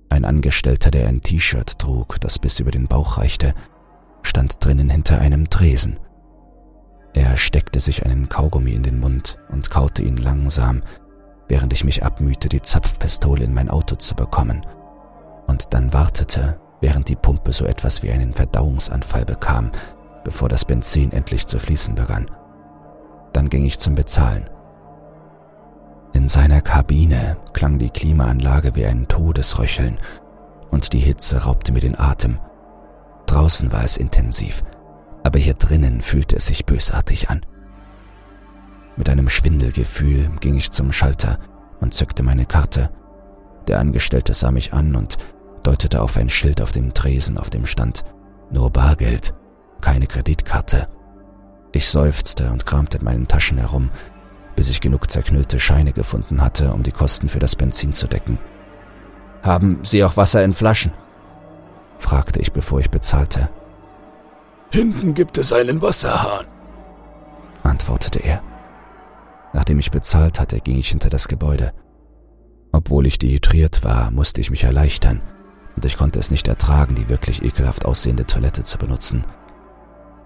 [0.08, 3.54] Ein Angestellter, der ein T-Shirt trug, das bis über den Bauch reichte,
[4.22, 6.00] stand drinnen hinter einem Tresen.
[7.12, 10.82] Er steckte sich einen Kaugummi in den Mund und kaute ihn langsam,
[11.48, 14.62] während ich mich abmühte, die Zapfpistole in mein Auto zu bekommen,
[15.46, 19.70] und dann wartete, während die Pumpe so etwas wie einen Verdauungsanfall bekam,
[20.28, 22.30] bevor das Benzin endlich zu fließen begann.
[23.32, 24.50] Dann ging ich zum Bezahlen.
[26.12, 29.98] In seiner Kabine klang die Klimaanlage wie ein Todesröcheln
[30.70, 32.40] und die Hitze raubte mir den Atem.
[33.24, 34.62] Draußen war es intensiv,
[35.22, 37.40] aber hier drinnen fühlte es sich bösartig an.
[38.98, 41.38] Mit einem Schwindelgefühl ging ich zum Schalter
[41.80, 42.90] und zückte meine Karte.
[43.66, 45.16] Der Angestellte sah mich an und
[45.62, 48.04] deutete auf ein Schild auf dem Tresen, auf dem stand
[48.50, 49.32] nur Bargeld,
[49.80, 50.88] keine Kreditkarte.
[51.72, 53.90] Ich seufzte und kramte in meinen Taschen herum,
[54.56, 58.38] bis ich genug zerknüllte Scheine gefunden hatte, um die Kosten für das Benzin zu decken.
[59.42, 60.92] Haben Sie auch Wasser in Flaschen?
[61.98, 63.50] fragte ich, bevor ich bezahlte.
[64.70, 66.46] Hinten gibt es einen Wasserhahn,
[67.62, 68.42] antwortete er.
[69.52, 71.72] Nachdem ich bezahlt hatte, ging ich hinter das Gebäude.
[72.72, 75.22] Obwohl ich dehydriert war, musste ich mich erleichtern,
[75.74, 79.24] und ich konnte es nicht ertragen, die wirklich ekelhaft aussehende Toilette zu benutzen.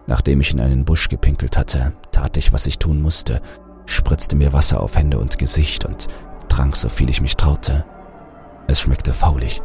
[0.06, 3.40] Nachdem ich in einen Busch gepinkelt hatte, tat ich, was ich tun musste,
[3.86, 6.08] spritzte mir Wasser auf Hände und Gesicht und
[6.48, 7.84] trank so viel ich mich traute.
[8.66, 9.62] Es schmeckte faulig.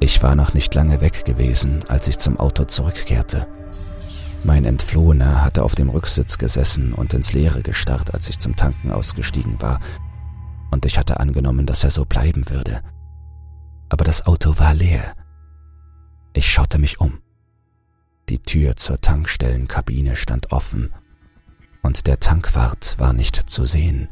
[0.00, 3.46] Ich war noch nicht lange weg gewesen, als ich zum Auto zurückkehrte.
[4.42, 8.90] Mein Entflohener hatte auf dem Rücksitz gesessen und ins Leere gestarrt, als ich zum Tanken
[8.90, 9.78] ausgestiegen war,
[10.70, 12.80] und ich hatte angenommen, dass er so bleiben würde.
[13.88, 15.14] Aber das Auto war leer.
[16.32, 17.18] Ich schaute mich um.
[18.28, 20.92] Die Tür zur Tankstellenkabine stand offen,
[21.82, 24.08] und der Tankwart war nicht zu sehen.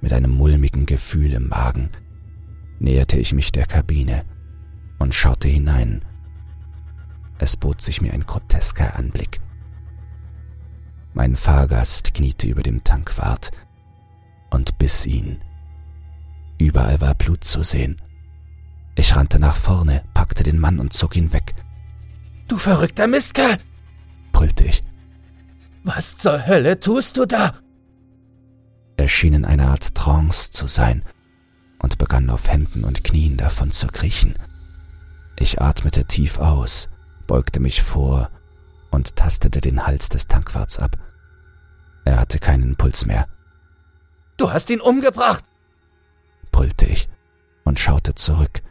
[0.00, 1.90] Mit einem mulmigen Gefühl im Magen
[2.78, 4.24] näherte ich mich der Kabine
[4.98, 6.04] und schaute hinein.
[7.38, 9.40] Es bot sich mir ein grotesker Anblick.
[11.14, 13.50] Mein Fahrgast kniete über dem Tankwart
[14.50, 15.38] und biss ihn.
[16.58, 18.00] Überall war Blut zu sehen.
[18.96, 21.54] Ich rannte nach vorne, packte den Mann und zog ihn weg.
[22.48, 23.58] Du verrückter Mistkerl!
[24.32, 24.82] brüllte ich.
[25.84, 27.54] Was zur Hölle tust du da?
[28.96, 31.04] Er schien in einer Art Trance zu sein
[31.78, 34.34] und begann auf Händen und Knien davon zu kriechen.
[35.38, 36.88] Ich atmete tief aus,
[37.26, 38.30] beugte mich vor
[38.90, 40.98] und tastete den Hals des Tankwarts ab.
[42.04, 43.28] Er hatte keinen Puls mehr.
[44.36, 45.44] Du hast ihn umgebracht!
[46.50, 47.08] brüllte ich
[47.64, 48.62] und schaute zurück,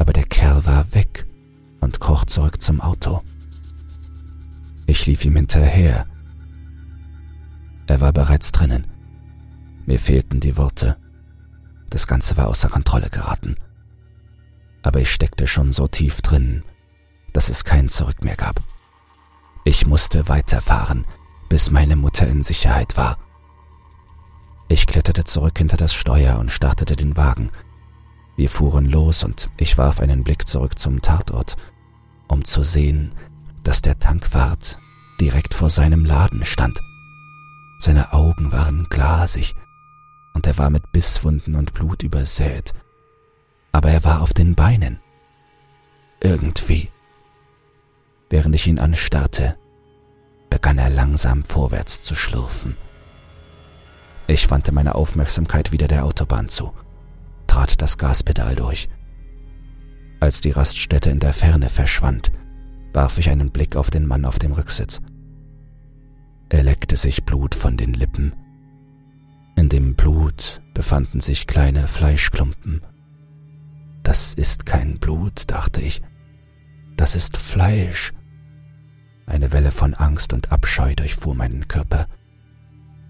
[0.00, 1.26] aber der Kerl war weg
[1.80, 3.22] und kroch zurück zum Auto.
[4.86, 6.06] Ich lief ihm hinterher.
[7.86, 8.86] Er war bereits drinnen.
[9.84, 10.96] Mir fehlten die Worte.
[11.90, 13.56] Das Ganze war außer Kontrolle geraten.
[14.82, 16.62] Aber ich steckte schon so tief drin,
[17.34, 18.62] dass es kein Zurück mehr gab.
[19.64, 21.06] Ich musste weiterfahren,
[21.50, 23.18] bis meine Mutter in Sicherheit war.
[24.68, 27.50] Ich kletterte zurück hinter das Steuer und startete den Wagen.
[28.40, 31.58] Wir fuhren los und ich warf einen Blick zurück zum Tatort,
[32.26, 33.12] um zu sehen,
[33.64, 34.78] dass der Tankwart
[35.20, 36.80] direkt vor seinem Laden stand.
[37.80, 39.54] Seine Augen waren glasig
[40.32, 42.72] und er war mit Bisswunden und Blut übersät.
[43.72, 45.00] Aber er war auf den Beinen.
[46.22, 46.88] Irgendwie.
[48.30, 49.58] Während ich ihn anstarrte,
[50.48, 52.74] begann er langsam vorwärts zu schlurfen.
[54.28, 56.72] Ich wandte meine Aufmerksamkeit wieder der Autobahn zu,
[57.50, 58.88] trat das Gaspedal durch.
[60.20, 62.30] Als die Raststätte in der Ferne verschwand,
[62.92, 65.00] warf ich einen Blick auf den Mann auf dem Rücksitz.
[66.48, 68.34] Er leckte sich Blut von den Lippen.
[69.56, 72.82] In dem Blut befanden sich kleine Fleischklumpen.
[74.04, 76.02] Das ist kein Blut, dachte ich.
[76.96, 78.12] Das ist Fleisch.
[79.26, 82.06] Eine Welle von Angst und Abscheu durchfuhr meinen Körper.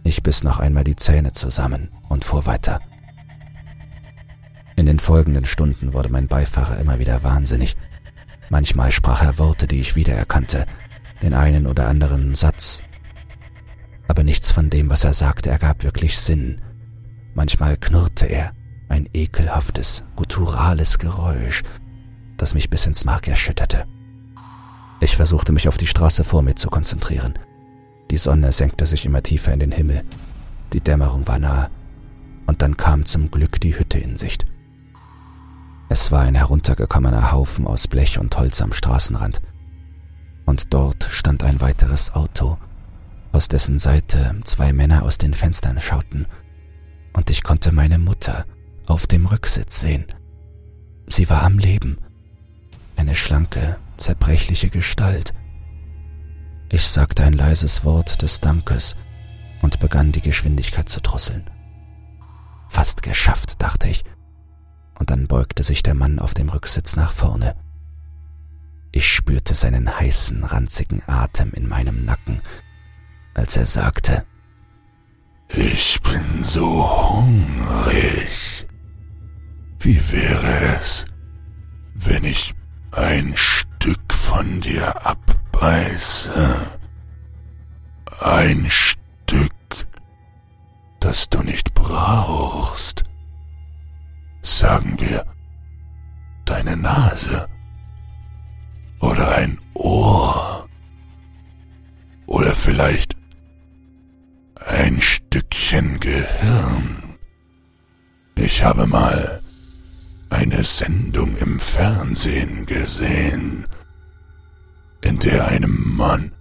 [0.02, 2.80] Ich biss noch einmal die Zähne zusammen und fuhr weiter.
[4.80, 7.76] In den folgenden Stunden wurde mein Beifahrer immer wieder wahnsinnig.
[8.48, 10.64] Manchmal sprach er Worte, die ich wiedererkannte,
[11.20, 12.80] den einen oder anderen Satz.
[14.08, 16.62] Aber nichts von dem, was er sagte, ergab wirklich Sinn.
[17.34, 18.52] Manchmal knurrte er,
[18.88, 21.62] ein ekelhaftes, gutturales Geräusch,
[22.38, 23.84] das mich bis ins Mark erschütterte.
[25.00, 27.34] Ich versuchte mich auf die Straße vor mir zu konzentrieren–
[28.10, 30.02] die Sonne senkte sich immer tiefer in den Himmel.
[30.72, 31.70] Die Dämmerung war nahe.
[32.46, 34.46] Und dann kam zum Glück die Hütte in Sicht.
[35.90, 39.42] Es war ein heruntergekommener Haufen aus Blech und Holz am Straßenrand.
[40.46, 42.56] Und dort stand ein weiteres Auto,
[43.32, 46.26] aus dessen Seite zwei Männer aus den Fenstern schauten.
[47.12, 48.46] Und ich konnte meine Mutter
[48.86, 50.06] auf dem Rücksitz sehen.
[51.08, 51.98] Sie war am Leben.
[52.96, 55.34] Eine schlanke, zerbrechliche Gestalt,
[56.72, 58.94] ich sagte ein leises Wort des Dankes
[59.60, 61.50] und begann die Geschwindigkeit zu drosseln.
[62.68, 64.04] Fast geschafft, dachte ich,
[65.00, 67.56] und dann beugte sich der Mann auf dem Rücksitz nach vorne.
[68.92, 72.42] Ich spürte seinen heißen, ranzigen Atem in meinem Nacken,
[73.34, 74.26] als er sagte,
[75.48, 78.66] Ich bin so hungrig.
[79.78, 81.06] Wie wäre es,
[81.94, 82.54] wenn ich
[82.92, 86.66] ein Stück von dir abbeiße?
[88.20, 89.86] Ein Stück,
[91.00, 93.04] das du nicht brauchst.
[94.42, 95.26] Sagen wir,
[96.44, 97.48] deine Nase
[99.00, 100.68] oder ein Ohr
[102.26, 103.16] oder vielleicht
[104.66, 107.18] ein Stückchen Gehirn.
[108.36, 109.42] Ich habe mal
[110.30, 113.66] eine Sendung im Fernsehen gesehen,
[115.02, 116.32] in der einem Mann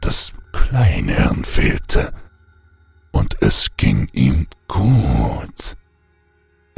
[0.00, 2.12] das Kleinhirn fehlte
[3.12, 5.76] und es ging ihm gut.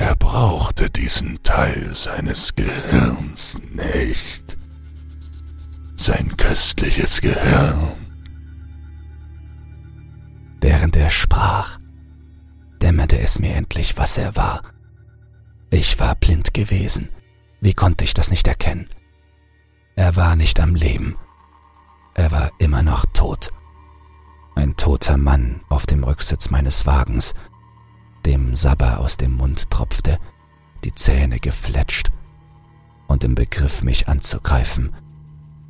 [0.00, 4.56] Er brauchte diesen Teil seines Gehirns nicht.
[5.94, 7.92] Sein köstliches Gehirn.
[10.58, 11.78] Während er sprach,
[12.80, 14.62] dämmerte es mir endlich, was er war.
[15.68, 17.10] Ich war blind gewesen.
[17.60, 18.88] Wie konnte ich das nicht erkennen?
[19.96, 21.18] Er war nicht am Leben.
[22.14, 23.52] Er war immer noch tot.
[24.54, 27.34] Ein toter Mann auf dem Rücksitz meines Wagens,
[28.26, 30.18] dem Sabber aus dem Mund tropfte,
[30.84, 32.10] die Zähne gefletscht
[33.06, 34.94] und im Begriff, mich anzugreifen,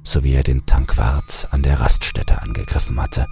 [0.03, 3.26] so wie er den Tankwart an der Raststätte angegriffen hatte.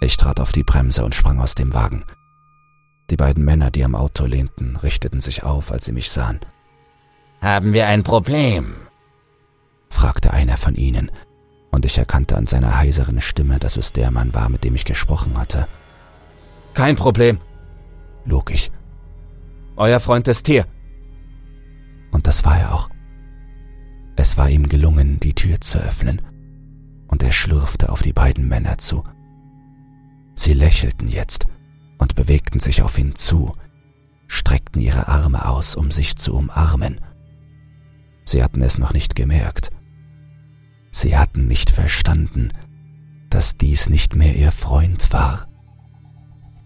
[0.00, 2.04] Ich trat auf die Bremse und sprang aus dem Wagen.
[3.10, 6.40] Die beiden Männer, die am Auto lehnten, richteten sich auf, als sie mich sahen.
[7.40, 8.74] Haben wir ein Problem?
[9.88, 11.10] fragte einer von ihnen,
[11.70, 14.84] und ich erkannte an seiner heiseren Stimme, dass es der Mann war, mit dem ich
[14.84, 15.68] gesprochen hatte.
[16.74, 17.38] Kein Problem,
[18.26, 18.70] log ich.
[19.76, 20.66] Euer Freund ist hier.
[22.10, 22.90] Und das war er auch.
[24.16, 26.22] Es war ihm gelungen, die Tür zu öffnen,
[27.08, 29.04] und er schlürfte auf die beiden Männer zu.
[30.34, 31.46] Sie lächelten jetzt
[31.98, 33.54] und bewegten sich auf ihn zu,
[34.26, 37.00] streckten ihre Arme aus, um sich zu umarmen.
[38.24, 39.70] Sie hatten es noch nicht gemerkt.
[40.90, 42.50] Sie hatten nicht verstanden,
[43.30, 45.46] dass dies nicht mehr ihr Freund war.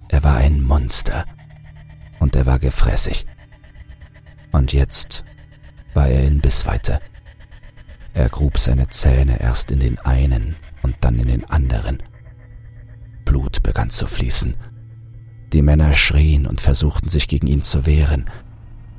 [0.09, 1.25] Er war ein Monster
[2.21, 3.27] und er war gefräßig.
[4.53, 5.25] Und jetzt
[5.95, 7.01] war er in Bissweite.
[8.15, 12.03] Er grub seine Zähne erst in den einen und dann in den anderen.
[13.25, 14.55] Blut begann zu fließen.
[15.53, 18.27] Die Männer schrien und versuchten sich gegen ihn zu wehren,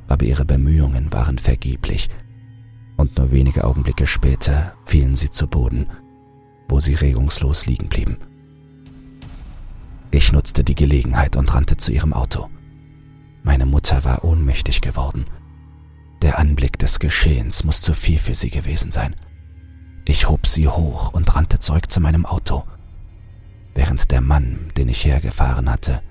[0.08, 2.10] aber ihre Bemühungen waren vergeblich,
[2.98, 5.88] und nur wenige Augenblicke später fielen sie zu Boden,
[6.68, 8.18] wo sie regungslos liegen blieben.
[10.12, 12.50] Ich nutzte die Gelegenheit und rannte zu ihrem Auto.
[13.44, 15.26] Meine Mutter war ohnmächtig geworden.
[16.22, 19.16] Der Anblick des Geschehens muss zu viel für sie gewesen sein.
[20.06, 22.64] Ich hob sie hoch und rannte zurück zu meinem Auto,
[23.74, 26.02] während der Mann, den ich hergefahren hatte,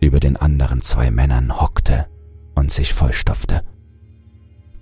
[0.00, 2.06] über den anderen zwei Männern hockte
[2.54, 3.62] und sich vollstopfte.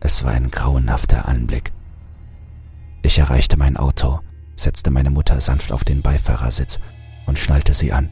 [0.01, 1.73] Es war ein grauenhafter Anblick.
[3.03, 4.21] Ich erreichte mein Auto,
[4.55, 6.79] setzte meine Mutter sanft auf den Beifahrersitz
[7.27, 8.11] und schnallte sie an.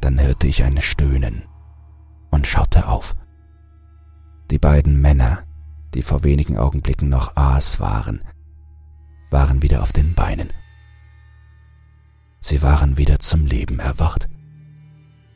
[0.00, 1.44] Dann hörte ich ein Stöhnen
[2.34, 3.16] und schaute auf.
[4.50, 5.44] Die beiden Männer,
[5.94, 8.22] die vor wenigen Augenblicken noch Aas waren,
[9.30, 10.50] waren wieder auf den Beinen.
[12.40, 14.28] Sie waren wieder zum Leben erwacht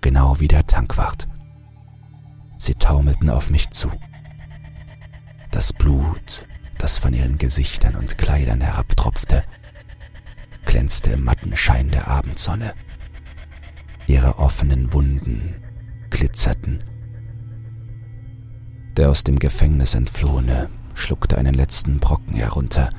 [0.01, 1.27] genau wie der Tankwart.
[2.59, 3.91] Sie taumelten auf mich zu.
[5.51, 6.47] Das Blut,
[6.79, 9.45] das von ihren Gesichtern und Kleidern herabtropfte,
[10.65, 12.75] glänzte im matten Schein der Abendsonne.
[14.07, 15.55] Ihre offenen Wunden
[16.11, 16.83] glitzerten.
[18.97, 22.91] Der aus dem Gefängnis entflohene schluckte einen letzten Brocken herunter,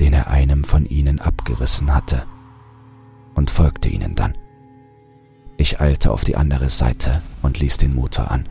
[0.00, 2.26] den er einem von ihnen abgerissen hatte,
[3.34, 4.34] und folgte ihnen dann.
[5.56, 8.48] Ich eilte auf die andere Seite und ließ den Motor an.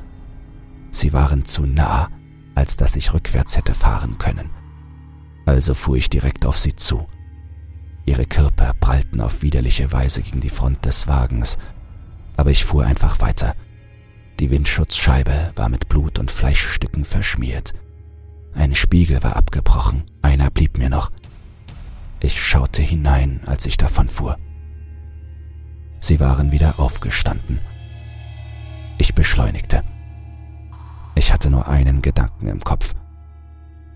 [0.91, 2.09] Sie waren zu nah,
[2.55, 4.49] als dass ich rückwärts hätte fahren können.
[5.45, 7.07] Also fuhr ich direkt auf sie zu.
[8.05, 11.57] Ihre Körper prallten auf widerliche Weise gegen die Front des Wagens,
[12.38, 13.55] aber ich fuhr einfach weiter.
[14.39, 17.73] Die Windschutzscheibe war mit Blut und Fleischstücken verschmiert.
[18.53, 21.09] Ein Spiegel war abgebrochen, einer blieb mir noch.
[22.19, 24.38] Ich schaute hinein, als ich davonfuhr.
[26.01, 27.59] Sie waren wieder aufgestanden.
[28.97, 29.83] Ich beschleunigte.
[31.15, 32.93] Ich hatte nur einen Gedanken im Kopf.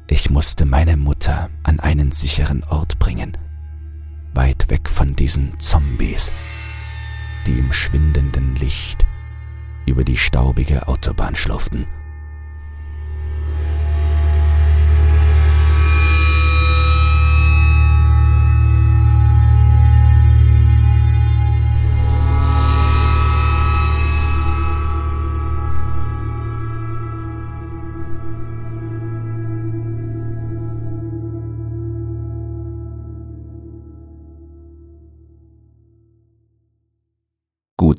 [0.08, 3.38] Ich musste meine Mutter an einen sicheren Ort bringen,
[4.34, 6.32] weit weg von diesen Zombies,
[7.46, 9.06] die im schwindenden Licht
[9.90, 11.86] über die staubige Autobahn schlurften.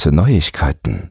[0.01, 1.11] gute Neuigkeiten.